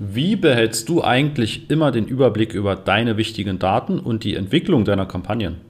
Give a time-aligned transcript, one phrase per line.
[0.00, 5.06] Wie behältst du eigentlich immer den Überblick über deine wichtigen Daten und die Entwicklung deiner
[5.06, 5.60] Kampagnen?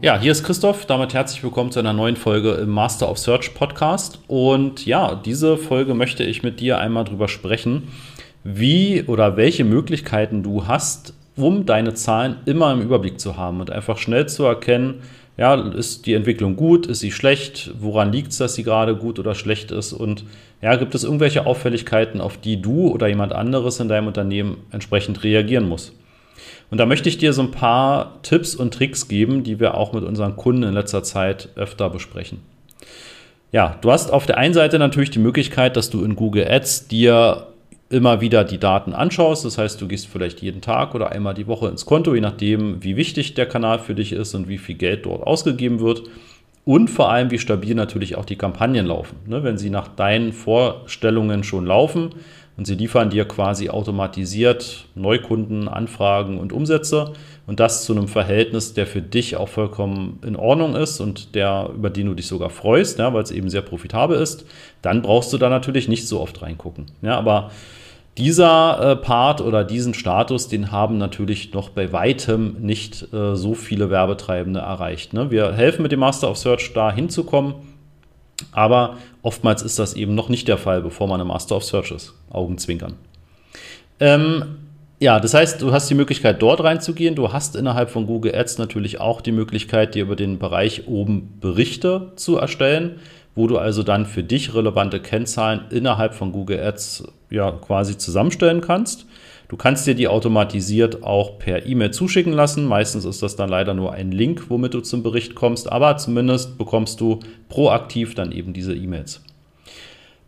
[0.00, 0.86] Ja, hier ist Christoph.
[0.86, 4.20] Damit herzlich willkommen zu einer neuen Folge im Master of Search Podcast.
[4.28, 7.88] Und ja, diese Folge möchte ich mit dir einmal drüber sprechen,
[8.44, 13.72] wie oder welche Möglichkeiten du hast, um deine Zahlen immer im Überblick zu haben und
[13.72, 15.02] einfach schnell zu erkennen,
[15.40, 19.18] ja, ist die Entwicklung gut, ist sie schlecht, woran liegt es, dass sie gerade gut
[19.18, 20.24] oder schlecht ist und
[20.60, 25.24] ja, gibt es irgendwelche Auffälligkeiten, auf die du oder jemand anderes in deinem Unternehmen entsprechend
[25.24, 25.92] reagieren muss.
[26.70, 29.94] Und da möchte ich dir so ein paar Tipps und Tricks geben, die wir auch
[29.94, 32.40] mit unseren Kunden in letzter Zeit öfter besprechen.
[33.50, 36.88] Ja, du hast auf der einen Seite natürlich die Möglichkeit, dass du in Google Ads
[36.88, 37.46] dir
[37.90, 39.44] immer wieder die Daten anschaust.
[39.44, 42.82] Das heißt, du gehst vielleicht jeden Tag oder einmal die Woche ins Konto, je nachdem,
[42.82, 46.04] wie wichtig der Kanal für dich ist und wie viel Geld dort ausgegeben wird.
[46.64, 49.16] Und vor allem, wie stabil natürlich auch die Kampagnen laufen.
[49.26, 52.10] Ne, wenn sie nach deinen Vorstellungen schon laufen
[52.56, 57.14] und sie liefern dir quasi automatisiert Neukunden, Anfragen und Umsätze
[57.48, 61.70] und das zu einem Verhältnis, der für dich auch vollkommen in Ordnung ist und der,
[61.74, 64.44] über den du dich sogar freust, weil es eben sehr profitabel ist,
[64.82, 66.86] dann brauchst du da natürlich nicht so oft reingucken.
[67.02, 67.50] Aber
[68.20, 73.54] dieser äh, Part oder diesen Status, den haben natürlich noch bei weitem nicht äh, so
[73.54, 75.14] viele Werbetreibende erreicht.
[75.14, 75.30] Ne?
[75.30, 77.54] Wir helfen mit dem Master of Search da hinzukommen,
[78.52, 81.92] aber oftmals ist das eben noch nicht der Fall, bevor man im Master of Search
[81.92, 82.14] ist.
[82.28, 82.94] Augenzwinkern.
[83.98, 84.58] Ähm,
[84.98, 87.14] ja, das heißt, du hast die Möglichkeit, dort reinzugehen.
[87.14, 91.38] Du hast innerhalb von Google Ads natürlich auch die Möglichkeit, dir über den Bereich oben
[91.40, 93.00] Berichte zu erstellen
[93.34, 98.60] wo du also dann für dich relevante Kennzahlen innerhalb von Google Ads ja quasi zusammenstellen
[98.60, 99.06] kannst.
[99.48, 102.66] Du kannst dir die automatisiert auch per E-Mail zuschicken lassen.
[102.66, 106.56] Meistens ist das dann leider nur ein Link, womit du zum Bericht kommst, aber zumindest
[106.56, 109.22] bekommst du proaktiv dann eben diese E-Mails.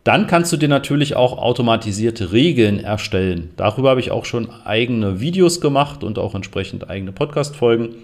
[0.03, 3.51] Dann kannst du dir natürlich auch automatisierte Regeln erstellen.
[3.55, 7.95] Darüber habe ich auch schon eigene Videos gemacht und auch entsprechend eigene Podcast-Folgen.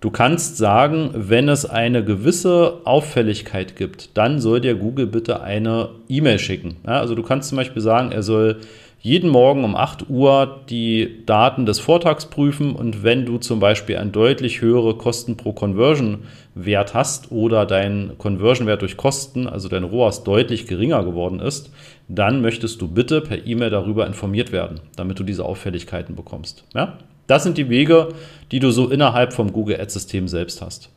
[0.00, 5.90] Du kannst sagen, wenn es eine gewisse Auffälligkeit gibt, dann soll dir Google bitte eine
[6.08, 6.76] E-Mail schicken.
[6.86, 8.60] Ja, also du kannst zum Beispiel sagen, er soll
[9.04, 13.98] jeden Morgen um 8 Uhr die Daten des Vortags prüfen und wenn du zum Beispiel
[13.98, 19.68] einen deutlich höhere Kosten pro Conversion Wert hast oder dein Conversion Wert durch Kosten, also
[19.68, 21.70] dein ROAS deutlich geringer geworden ist,
[22.08, 26.64] dann möchtest du bitte per E-Mail darüber informiert werden, damit du diese Auffälligkeiten bekommst.
[26.74, 26.96] Ja?
[27.26, 28.08] Das sind die Wege,
[28.50, 30.90] die du so innerhalb vom Google Ads-System selbst hast.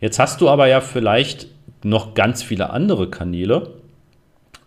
[0.00, 1.48] Jetzt hast du aber ja vielleicht
[1.82, 3.74] noch ganz viele andere Kanäle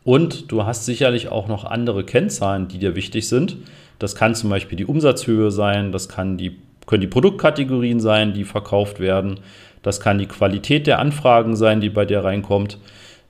[0.03, 3.57] und du hast sicherlich auch noch andere Kennzahlen, die dir wichtig sind.
[3.99, 8.45] Das kann zum Beispiel die Umsatzhöhe sein, das kann die, können die Produktkategorien sein, die
[8.45, 9.39] verkauft werden,
[9.83, 12.77] das kann die Qualität der Anfragen sein, die bei dir reinkommt.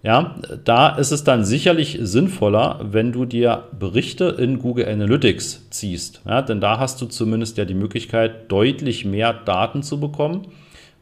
[0.01, 6.21] Ja, da ist es dann sicherlich sinnvoller, wenn du dir Berichte in Google Analytics ziehst.
[6.25, 10.47] Ja, denn da hast du zumindest ja die Möglichkeit, deutlich mehr Daten zu bekommen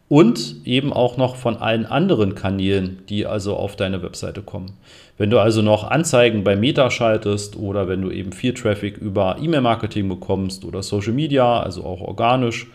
[0.09, 4.71] und eben auch noch von allen anderen Kanälen, die also auf deine Webseite kommen.
[5.19, 9.37] Wenn du also noch Anzeigen bei Meta schaltest oder wenn du eben viel Traffic über
[9.39, 12.67] E-Mail-Marketing bekommst oder Social Media, also auch organisch,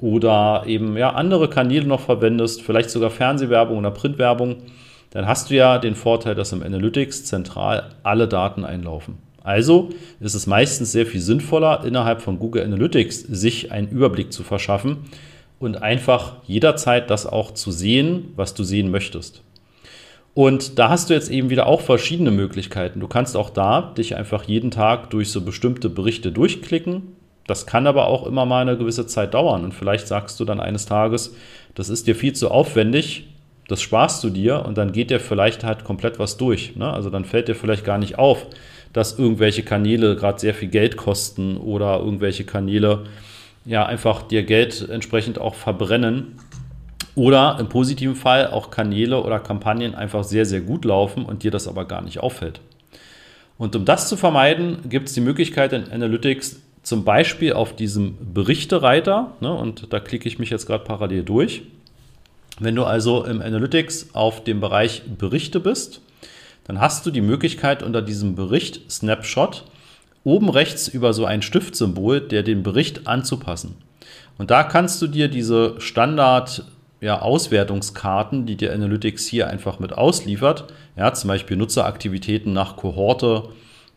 [0.00, 4.56] oder eben ja, andere Kanäle noch verwendest, vielleicht sogar Fernsehwerbung oder Printwerbung,
[5.10, 9.18] dann hast du ja den Vorteil, dass im Analytics zentral alle Daten einlaufen.
[9.42, 9.90] Also
[10.20, 14.98] ist es meistens sehr viel sinnvoller, innerhalb von Google Analytics sich einen Überblick zu verschaffen
[15.58, 19.42] und einfach jederzeit das auch zu sehen, was du sehen möchtest.
[20.34, 23.00] Und da hast du jetzt eben wieder auch verschiedene Möglichkeiten.
[23.00, 27.16] Du kannst auch da dich einfach jeden Tag durch so bestimmte Berichte durchklicken.
[27.46, 29.64] Das kann aber auch immer mal eine gewisse Zeit dauern.
[29.64, 31.34] Und vielleicht sagst du dann eines Tages,
[31.74, 33.29] das ist dir viel zu aufwendig,
[33.70, 36.74] das sparst du dir und dann geht dir vielleicht halt komplett was durch.
[36.74, 36.92] Ne?
[36.92, 38.46] Also dann fällt dir vielleicht gar nicht auf,
[38.92, 43.04] dass irgendwelche Kanäle gerade sehr viel Geld kosten oder irgendwelche Kanäle
[43.64, 46.38] ja einfach dir Geld entsprechend auch verbrennen.
[47.14, 51.52] Oder im positiven Fall auch Kanäle oder Kampagnen einfach sehr, sehr gut laufen und dir
[51.52, 52.60] das aber gar nicht auffällt.
[53.56, 58.16] Und um das zu vermeiden, gibt es die Möglichkeit in Analytics zum Beispiel auf diesem
[58.32, 61.62] Berichtereiter, ne, und da klicke ich mich jetzt gerade parallel durch,
[62.60, 66.00] wenn du also im Analytics auf dem Bereich Berichte bist,
[66.64, 69.64] dann hast du die Möglichkeit unter diesem Bericht Snapshot
[70.22, 73.76] oben rechts über so ein Stiftsymbol, der den Bericht anzupassen.
[74.38, 76.64] Und da kannst du dir diese Standard
[77.00, 80.66] ja, Auswertungskarten, die dir Analytics hier einfach mit ausliefert,
[80.96, 83.44] ja, zum Beispiel Nutzeraktivitäten nach Kohorte,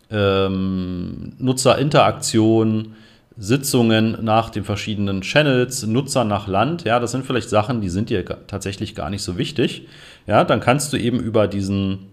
[0.09, 2.95] ähm, Nutzerinteraktion,
[3.37, 6.83] Sitzungen nach den verschiedenen Channels, Nutzer nach Land.
[6.83, 9.87] Ja, das sind vielleicht Sachen, die sind dir tatsächlich gar nicht so wichtig.
[10.27, 12.07] Ja, dann kannst du eben über diesen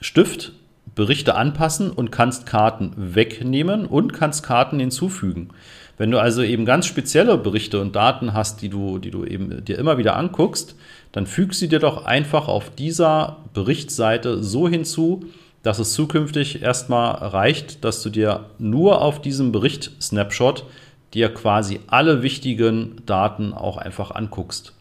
[0.00, 0.52] Stift
[0.94, 5.50] Berichte anpassen und kannst Karten wegnehmen und kannst Karten hinzufügen.
[5.96, 9.64] Wenn du also eben ganz spezielle Berichte und Daten hast, die du, die du eben
[9.64, 10.76] dir immer wieder anguckst,
[11.12, 15.24] dann füg sie dir doch einfach auf dieser Berichtsseite so hinzu,
[15.62, 20.64] dass es zukünftig erstmal reicht, dass du dir nur auf diesem Bericht-Snapshot
[21.14, 24.74] dir quasi alle wichtigen Daten auch einfach anguckst.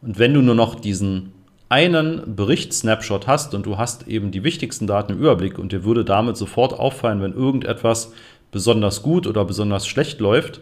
[0.00, 1.32] Und wenn du nur noch diesen
[1.68, 6.04] einen Bericht-Snapshot hast und du hast eben die wichtigsten Daten im Überblick und dir würde
[6.04, 8.12] damit sofort auffallen, wenn irgendetwas
[8.50, 10.60] besonders gut oder besonders schlecht läuft,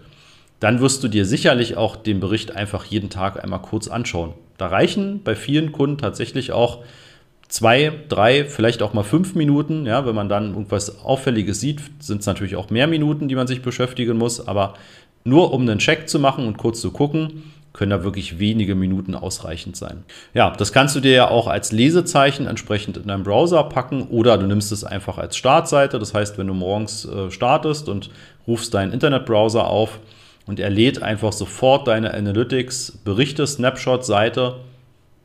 [0.61, 4.35] dann wirst du dir sicherlich auch den Bericht einfach jeden Tag einmal kurz anschauen.
[4.57, 6.85] Da reichen bei vielen Kunden tatsächlich auch
[7.51, 9.85] zwei, drei, vielleicht auch mal fünf Minuten.
[9.85, 13.47] Ja, wenn man dann irgendwas Auffälliges sieht, sind es natürlich auch mehr Minuten, die man
[13.47, 14.47] sich beschäftigen muss.
[14.47, 14.75] Aber
[15.25, 17.43] nur um einen Check zu machen und kurz zu gucken,
[17.73, 20.05] können da wirklich wenige Minuten ausreichend sein.
[20.35, 24.39] Ja, das kannst du dir ja auch als Lesezeichen entsprechend in deinem Browser packen oder
[24.39, 25.99] du nimmst es einfach als Startseite.
[25.99, 28.11] Das heißt, wenn du morgens äh, startest und
[28.47, 30.01] rufst deinen Internetbrowser auf
[30.47, 34.57] und er lädt einfach sofort deine Analytics, Berichte, Snapshot-Seite,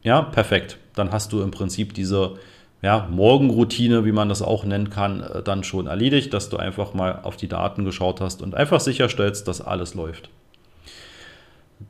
[0.03, 0.77] ja, perfekt.
[0.95, 2.35] Dann hast du im Prinzip diese
[2.81, 6.93] ja, Morgenroutine, wie man das auch nennen kann, äh, dann schon erledigt, dass du einfach
[6.93, 10.29] mal auf die Daten geschaut hast und einfach sicherstellst, dass alles läuft.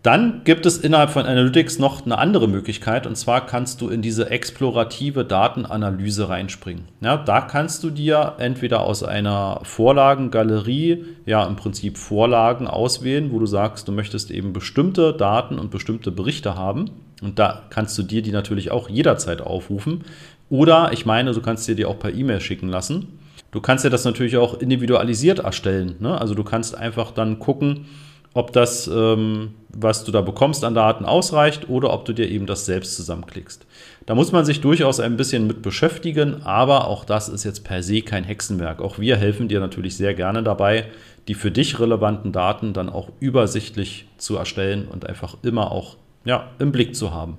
[0.02, 4.02] Dann gibt es innerhalb von Analytics noch eine andere Möglichkeit und zwar kannst du in
[4.02, 6.86] diese explorative Datenanalyse reinspringen.
[7.02, 13.38] Ja, da kannst du dir entweder aus einer Vorlagengalerie, ja im Prinzip Vorlagen auswählen, wo
[13.38, 16.90] du sagst, du möchtest eben bestimmte Daten und bestimmte Berichte haben
[17.22, 20.04] und da kannst du dir die natürlich auch jederzeit aufrufen.
[20.50, 23.20] Oder ich meine, du kannst dir die auch per E-Mail schicken lassen.
[23.52, 25.96] Du kannst dir das natürlich auch individualisiert erstellen.
[26.00, 26.20] Ne?
[26.20, 27.86] Also du kannst einfach dann gucken,
[28.34, 32.46] ob das, ähm, was du da bekommst an Daten, ausreicht oder ob du dir eben
[32.46, 33.66] das selbst zusammenklickst.
[34.06, 37.82] Da muss man sich durchaus ein bisschen mit beschäftigen, aber auch das ist jetzt per
[37.82, 38.82] se kein Hexenwerk.
[38.82, 40.88] Auch wir helfen dir natürlich sehr gerne dabei,
[41.30, 46.50] die für dich relevanten Daten dann auch übersichtlich zu erstellen und einfach immer auch ja,
[46.60, 47.38] im Blick zu haben.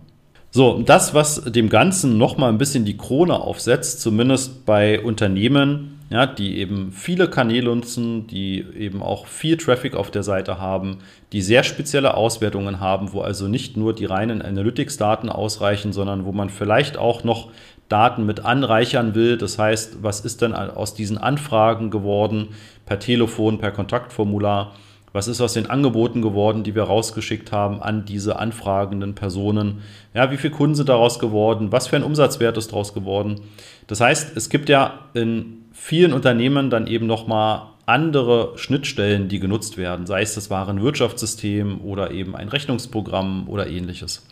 [0.50, 6.24] So, das, was dem Ganzen nochmal ein bisschen die Krone aufsetzt, zumindest bei Unternehmen, ja,
[6.24, 10.98] die eben viele Kanäle nutzen, die eben auch viel Traffic auf der Seite haben,
[11.32, 16.32] die sehr spezielle Auswertungen haben, wo also nicht nur die reinen Analytics-Daten ausreichen, sondern wo
[16.32, 17.50] man vielleicht auch noch
[17.88, 19.36] Daten mit anreichern will.
[19.36, 22.48] Das heißt, was ist denn aus diesen Anfragen geworden
[22.86, 24.72] per Telefon, per Kontaktformular?
[25.16, 29.78] Was ist aus den Angeboten geworden, die wir rausgeschickt haben an diese anfragenden Personen?
[30.12, 31.72] Ja, wie viele Kunden sind daraus geworden?
[31.72, 33.40] Was für ein Umsatzwert ist daraus geworden?
[33.86, 39.78] Das heißt, es gibt ja in vielen Unternehmen dann eben nochmal andere Schnittstellen, die genutzt
[39.78, 44.22] werden, sei es das Warenwirtschaftssystem oder eben ein Rechnungsprogramm oder ähnliches.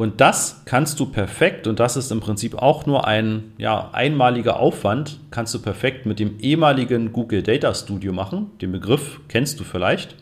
[0.00, 4.58] Und das kannst du perfekt, und das ist im Prinzip auch nur ein ja, einmaliger
[4.58, 8.50] Aufwand, kannst du perfekt mit dem ehemaligen Google Data Studio machen.
[8.62, 10.16] Den Begriff kennst du vielleicht.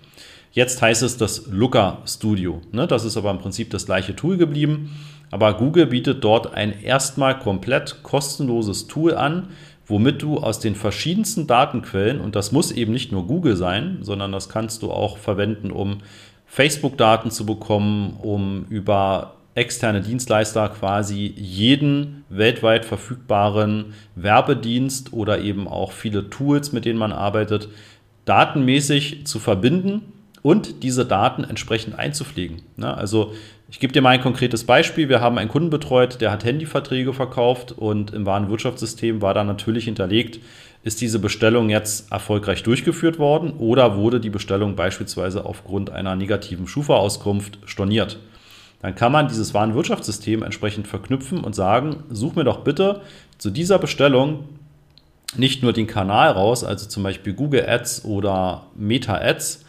[0.50, 2.60] Jetzt heißt es das Looker Studio.
[2.72, 2.88] Ne?
[2.88, 4.96] Das ist aber im Prinzip das gleiche Tool geblieben.
[5.30, 9.50] Aber Google bietet dort ein erstmal komplett kostenloses Tool an,
[9.86, 14.32] womit du aus den verschiedensten Datenquellen, und das muss eben nicht nur Google sein, sondern
[14.32, 15.98] das kannst du auch verwenden, um
[16.46, 25.92] Facebook-Daten zu bekommen, um über externe Dienstleister quasi jeden weltweit verfügbaren Werbedienst oder eben auch
[25.92, 27.68] viele Tools, mit denen man arbeitet,
[28.24, 30.12] datenmäßig zu verbinden
[30.42, 32.62] und diese Daten entsprechend einzupflegen.
[32.76, 32.96] Ne?
[32.96, 33.32] Also
[33.70, 35.08] ich gebe dir mal ein konkretes Beispiel.
[35.08, 39.84] Wir haben einen Kunden betreut, der hat Handyverträge verkauft und im Warenwirtschaftssystem war da natürlich
[39.84, 40.40] hinterlegt,
[40.84, 46.66] ist diese Bestellung jetzt erfolgreich durchgeführt worden oder wurde die Bestellung beispielsweise aufgrund einer negativen
[46.66, 48.18] Schufa-Auskunft storniert.
[48.80, 53.00] Dann kann man dieses Warenwirtschaftssystem entsprechend verknüpfen und sagen, such mir doch bitte
[53.38, 54.44] zu dieser Bestellung
[55.36, 59.64] nicht nur den Kanal raus, also zum Beispiel Google Ads oder Meta Ads,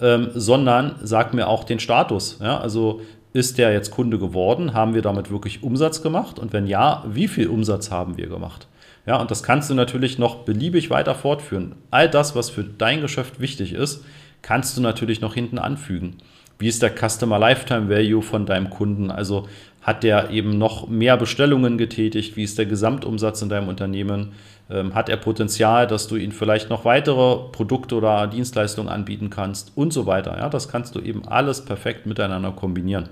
[0.00, 2.38] ähm, sondern sag mir auch den Status.
[2.40, 2.58] Ja?
[2.60, 3.00] Also
[3.32, 4.74] ist der jetzt Kunde geworden?
[4.74, 6.38] Haben wir damit wirklich Umsatz gemacht?
[6.38, 8.66] Und wenn ja, wie viel Umsatz haben wir gemacht?
[9.06, 11.74] Ja, und das kannst du natürlich noch beliebig weiter fortführen.
[11.90, 14.04] All das, was für dein Geschäft wichtig ist,
[14.42, 16.18] kannst du natürlich noch hinten anfügen.
[16.60, 19.10] Wie ist der Customer Lifetime Value von deinem Kunden?
[19.10, 19.48] Also
[19.80, 22.36] hat der eben noch mehr Bestellungen getätigt?
[22.36, 24.32] Wie ist der Gesamtumsatz in deinem Unternehmen?
[24.68, 29.72] Ähm, hat er Potenzial, dass du ihn vielleicht noch weitere Produkte oder Dienstleistungen anbieten kannst
[29.74, 30.36] und so weiter?
[30.36, 33.08] Ja, das kannst du eben alles perfekt miteinander kombinieren.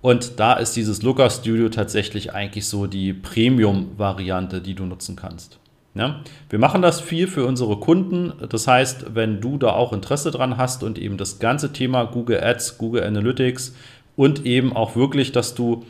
[0.00, 5.58] Und da ist dieses Looker Studio tatsächlich eigentlich so die Premium-Variante, die du nutzen kannst.
[5.96, 8.32] Ja, wir machen das viel für unsere Kunden.
[8.50, 12.42] Das heißt, wenn du da auch Interesse dran hast und eben das ganze Thema Google
[12.44, 13.74] Ads, Google Analytics
[14.14, 15.86] und eben auch wirklich, dass du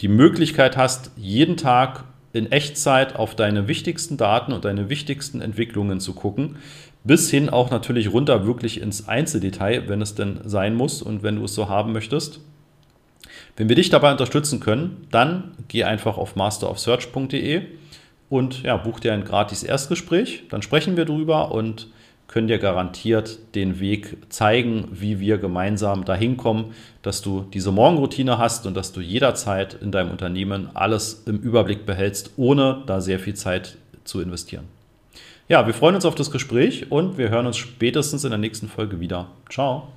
[0.00, 6.00] die Möglichkeit hast, jeden Tag in Echtzeit auf deine wichtigsten Daten und deine wichtigsten Entwicklungen
[6.00, 6.56] zu gucken,
[7.04, 11.36] bis hin auch natürlich runter wirklich ins Einzeldetail, wenn es denn sein muss und wenn
[11.36, 12.40] du es so haben möchtest.
[13.56, 17.62] Wenn wir dich dabei unterstützen können, dann geh einfach auf masterofsearch.de
[18.28, 20.44] und ja, buch dir ein gratis Erstgespräch.
[20.50, 21.88] Dann sprechen wir drüber und
[22.28, 28.38] können dir garantiert den Weg zeigen, wie wir gemeinsam dahin kommen, dass du diese Morgenroutine
[28.38, 33.20] hast und dass du jederzeit in deinem Unternehmen alles im Überblick behältst, ohne da sehr
[33.20, 34.64] viel Zeit zu investieren.
[35.48, 38.68] Ja, wir freuen uns auf das Gespräch und wir hören uns spätestens in der nächsten
[38.68, 39.28] Folge wieder.
[39.48, 39.88] Ciao.